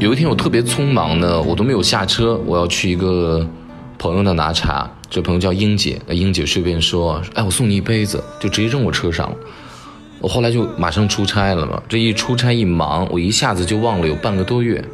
[0.00, 3.44] 有一天我特别匆忙呢，我都没有下车，我要去一个
[3.98, 4.88] 朋友那拿茶。
[5.10, 9.36] 这朋友叫英姐，那英姐顺便说：“哎，我送你一杯子，就直接扔我车上了。”
[10.20, 14.84] 我后来就马上出差了嘛，这一出差一忙，我一下子就忘了有半个多月。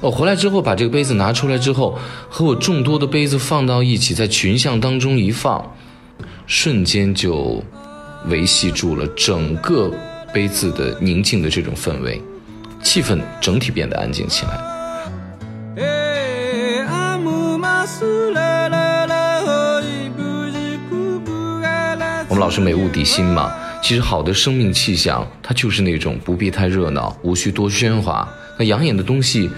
[0.00, 1.96] 我回来之后把这个杯子拿出来之后，
[2.28, 5.72] 和我众多的杯子放到一起，在群像当中一放，
[6.48, 7.62] 瞬间就
[8.26, 9.88] 维系住了整个
[10.34, 12.20] 杯子的宁静的这种氛围。
[12.82, 14.58] 气氛整体变得安静起来。
[22.28, 28.28] 我们老是美物底薪嘛，其实好的生命气象，它就是那种不必太热闹，无需多喧哗。
[28.58, 29.50] 那养眼的东西，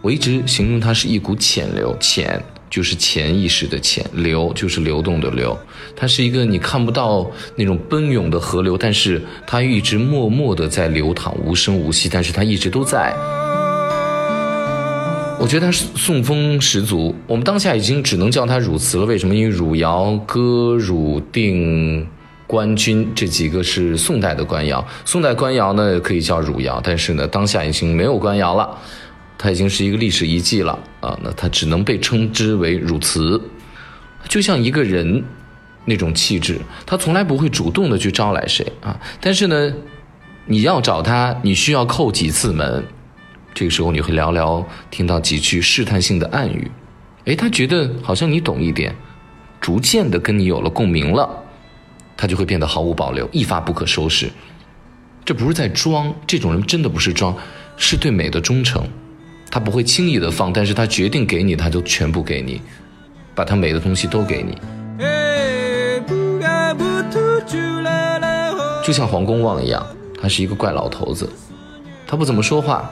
[0.00, 2.40] 我一直形容它是一股潜流，潜
[2.74, 5.56] 就是潜意识的潜，流就是流动的流。
[5.94, 13.14] 它是一个你看不到那种奔涌的河流，但是它一直默默的在流淌，无声无息，但是它一直都在。
[15.38, 17.14] 我觉得它是宋风十足。
[17.28, 19.06] 我们当下已经只能叫它汝词了。
[19.06, 19.32] 为什么？
[19.36, 22.04] 因为汝窑、歌、汝定、
[22.44, 24.84] 官军这几个是宋代的官窑。
[25.04, 28.76] 宋代官窑呢可以叫汝窑，但是呢当下已经没有官窑了，
[29.44, 31.18] 它已经是一个历史遗迹了啊。
[31.22, 33.40] 那它只能被称之为汝瓷，
[34.28, 35.22] 就像一个人。
[35.86, 38.98] 那种气质，他从来不会主动的去招来谁啊。
[39.20, 39.70] 但是呢，
[40.46, 42.82] 你要找他，你需要叩几次门，
[43.52, 46.70] 这个时候你会寥寥听到几句试探性的暗语，
[47.26, 48.96] 哎，他觉得好像你懂一点，
[49.60, 51.28] 逐渐的跟你有了共鸣了，
[52.16, 54.30] 他就会变得毫无保留，一发不可收拾。
[55.22, 57.36] 这不是在装，这种人真的不是装，
[57.76, 58.88] 是对美的忠诚。
[59.54, 62.60] 他不会轻易的放，但是他决定给你，他就全部给你，
[63.36, 64.58] 把他美的东西都给你。
[68.82, 69.86] 就像黄公望一样，
[70.20, 71.30] 他是一个怪老头子，
[72.04, 72.90] 他不怎么说话，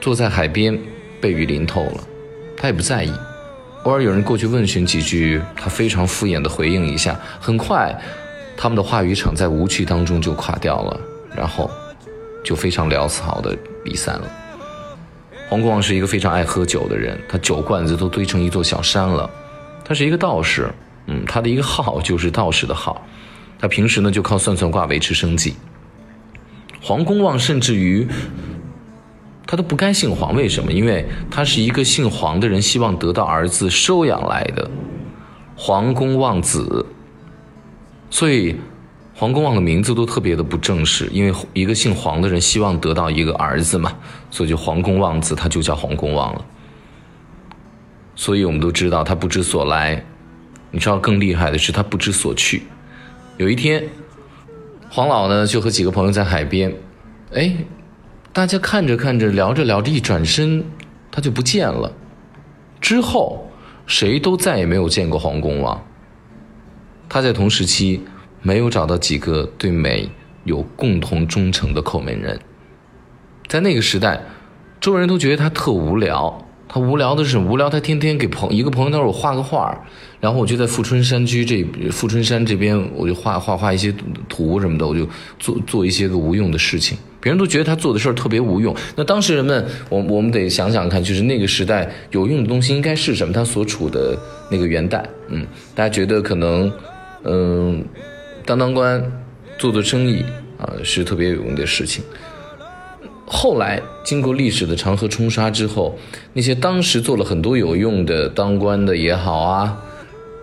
[0.00, 0.80] 坐在海边，
[1.20, 2.00] 被雨淋透了，
[2.56, 3.12] 他也不在意。
[3.82, 7.14] 偶尔有人过去问询几句，他非常敷衍的回应一下。
[7.38, 7.94] 很快，
[8.56, 10.98] 他们的话语场在无趣当中就垮掉了，
[11.36, 11.70] 然后
[12.42, 14.24] 就非常潦草的离散了。
[15.48, 19.30] 黄公望是一个非常爱喝酒的人，他酒罐子都堆成一座小山了。
[19.84, 20.68] 他是一个道士，
[21.06, 23.06] 嗯，他的一个号就是道士的号。
[23.58, 25.54] 他平时呢就靠算算卦维持生计。
[26.82, 28.06] 黄公望甚至于，
[29.46, 30.72] 他都不该姓黄，为什么？
[30.72, 34.68] 因为他是一个姓黄的人，希望得到儿子收养来的，
[35.56, 36.84] 黄公望子。
[38.10, 38.56] 所以，
[39.18, 43.96] 黄公望的名字都特别的不正式，因为一个姓黄的人希望得到一个儿子嘛，
[44.30, 46.44] 所以就黄公望子，他就叫黄公望了。
[48.14, 50.04] 所以我们都知道他不知所来，
[50.70, 52.64] 你知道更厉害的是他不知所去。
[53.38, 53.88] 有一天，
[54.90, 56.74] 黄老呢就和几个朋友在海边，
[57.32, 57.56] 哎，
[58.34, 60.62] 大家看着看着，聊着聊着，一转身
[61.10, 61.90] 他就不见了。
[62.82, 63.50] 之后
[63.86, 65.82] 谁都再也没有见过黄公望。
[67.08, 68.02] 他在同时期
[68.42, 70.08] 没有找到几个对美
[70.44, 72.38] 有共同忠诚的叩门人。
[73.48, 74.20] 在那个时代，
[74.80, 76.42] 周围人都觉得他特无聊。
[76.68, 79.86] 他无聊的是无聊，他天天给朋一个朋友他说我画个画
[80.20, 83.94] 然后我就在富春山居这富春山这边，我就画画画一些
[84.28, 85.08] 图什么的，我就
[85.38, 86.98] 做做一些个无用的事情。
[87.20, 88.74] 别人都觉得他做的事儿特别无用。
[88.96, 93.32] 那当时人们，我我们得想想看，就是那个时代有用的东西应该是什么？
[93.32, 94.18] 他所处的
[94.50, 96.70] 那个元代，嗯，大家觉得可能，
[97.22, 97.84] 嗯，
[98.46, 99.04] 当当官，
[99.58, 100.24] 做做生意
[100.56, 102.04] 啊，是特别有用的事情。
[103.26, 105.98] 后来经过历史的长河冲刷之后，
[106.32, 109.76] 那些当时做了很多有用的当官的也好啊，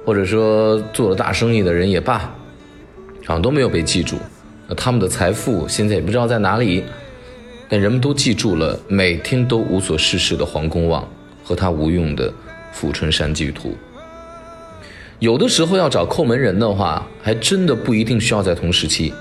[0.06, 2.18] 或者说做了大生意的人也罢，
[3.26, 4.18] 好像都没有被记住。
[4.76, 6.84] 他们的财富现在也不知道在哪里，
[7.70, 11.08] 但人们都记住了每天都无所事事的黄公望
[11.42, 12.30] 和他无用的
[12.74, 13.70] 《富春山居图》。
[15.24, 19.14] 有的时候要找叩门人的话，还真的不一定需要在同时期。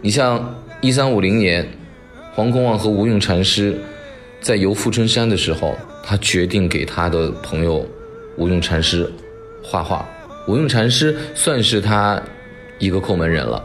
[0.00, 1.68] 你像一三五零年。
[2.32, 3.78] 黄公望和吴用禅师
[4.40, 7.86] 在游富春山的时候，他决定给他的朋友
[8.36, 9.08] 吴用禅师
[9.62, 10.04] 画画。
[10.48, 12.20] 吴用禅师算是他
[12.80, 13.62] 一个叩门人了。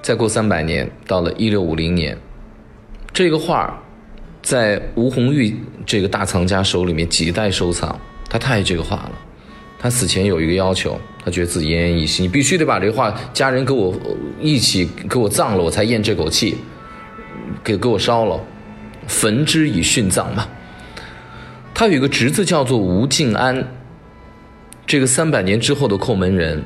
[0.00, 2.16] 再过三百年，到了一六五零年，
[3.12, 3.82] 这个画
[4.40, 8.00] 在吴红玉这个大藏家手里面几代收藏。
[8.36, 9.12] 他太爱这个画了，
[9.78, 13.94] 他死前有一个要求，他觉得自己奄奄一息，你必须得把这个画家人给我
[14.38, 16.58] 一起给我葬了，我才咽这口气。
[17.64, 18.38] 给给我烧了，
[19.06, 20.46] 焚之以殉葬嘛。
[21.72, 23.66] 他有一个侄子叫做吴敬安，
[24.86, 26.62] 这个三百年之后的叩门人，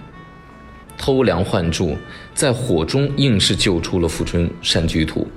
[0.98, 1.96] 偷梁换柱，
[2.34, 5.28] 在火中硬是救出了富春山居图。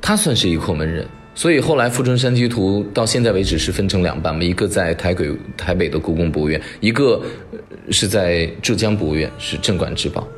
[0.00, 1.04] 他算是一个后门人。
[1.34, 7.20] 所以后来《富春山居图》到现在为止是分成两半嘛，一个在台北台北的故宫博物院，一个
[7.90, 10.28] 是在浙江博物院，是镇馆之宝。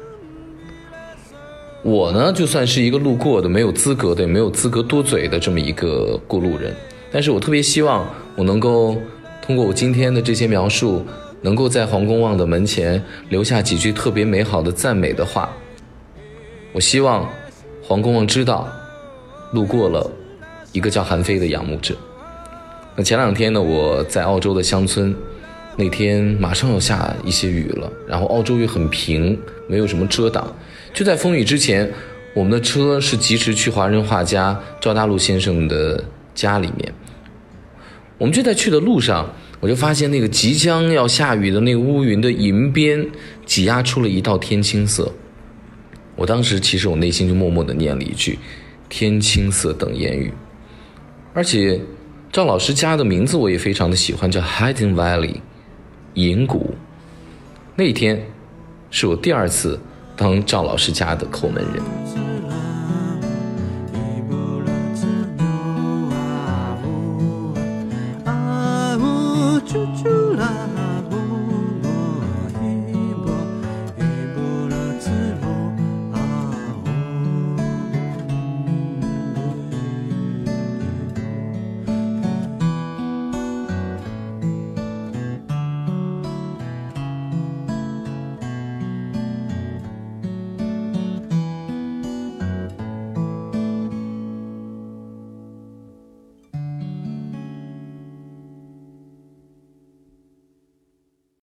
[1.82, 6.72] 我呢，就算是一个路过的，没有资格的，也没有资格多嘴的这么一个过路人。
[7.10, 8.96] 但是我特别希望，我能够
[9.42, 11.04] 通过我今天的这些描述，
[11.42, 15.50] 能够在黄公望的门前留下几句特别美好的赞美的话。
[16.72, 17.28] 我希望
[17.82, 18.68] 黄公望知道，
[19.52, 20.08] 路过了。
[20.74, 21.96] 一个叫韩非的仰慕者。
[22.96, 25.14] 那前两天呢，我在澳洲的乡村，
[25.76, 29.38] 那天马上要下一些雨了，然后澳洲又很平，
[29.68, 30.52] 没有什么遮挡。
[30.92, 31.90] 就在风雨之前，
[32.34, 36.04] 我们的车是疾驰去华人画家赵大陆先生的
[36.34, 36.92] 家里面。
[38.18, 43.06] 我们就在去的路上，我就发现那个即将要下雨的那个乌云的银边
[43.46, 45.12] 挤压出了一道天青色。
[46.16, 48.38] 我当时其实我内心就默默的念了一句
[48.88, 50.32] ：“天青色等烟雨。”
[51.34, 51.80] 而且，
[52.30, 55.40] 赵老师家的名字我也非常的喜欢，叫 Hidden Valley，
[56.14, 56.76] 银谷。
[57.74, 58.24] 那天，
[58.88, 59.80] 是我第二次
[60.16, 62.23] 当赵老师家的抠门人。